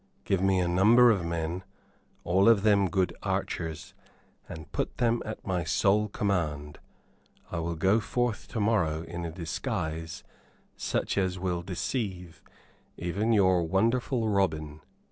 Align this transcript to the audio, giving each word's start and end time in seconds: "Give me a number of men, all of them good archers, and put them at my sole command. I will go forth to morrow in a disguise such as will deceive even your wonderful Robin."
"Give 0.25 0.41
me 0.41 0.59
a 0.59 0.67
number 0.67 1.11
of 1.11 1.23
men, 1.23 1.63
all 2.23 2.49
of 2.49 2.63
them 2.63 2.89
good 2.89 3.15
archers, 3.21 3.93
and 4.49 4.71
put 4.71 4.97
them 4.97 5.21
at 5.25 5.45
my 5.45 5.63
sole 5.63 6.07
command. 6.09 6.79
I 7.51 7.59
will 7.59 7.75
go 7.75 7.99
forth 7.99 8.47
to 8.47 8.59
morrow 8.59 9.03
in 9.03 9.25
a 9.25 9.31
disguise 9.31 10.23
such 10.75 11.19
as 11.19 11.37
will 11.37 11.61
deceive 11.61 12.41
even 12.97 13.31
your 13.31 13.61
wonderful 13.61 14.27
Robin." 14.27 14.81